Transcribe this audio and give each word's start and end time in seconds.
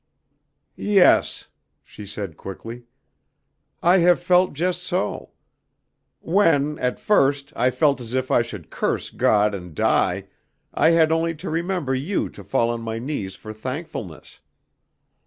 "Yes," 0.75 1.45
she 1.83 2.07
said 2.07 2.35
quickly. 2.35 2.85
"I 3.83 3.99
have 3.99 4.19
felt 4.19 4.53
just 4.53 4.81
so. 4.81 5.29
When, 6.21 6.79
at 6.79 6.99
first, 6.99 7.53
I 7.55 7.69
felt 7.69 8.01
as 8.01 8.15
if 8.15 8.31
I 8.31 8.41
should 8.41 8.71
curse 8.71 9.11
God 9.11 9.53
and 9.53 9.75
die, 9.75 10.25
I 10.73 10.89
had 10.89 11.11
only 11.11 11.35
to 11.35 11.51
remember 11.51 11.93
you 11.93 12.29
to 12.29 12.43
fall 12.43 12.71
on 12.71 12.81
my 12.81 12.97
knees 12.97 13.35
for 13.35 13.53
thankfulness. 13.53 14.39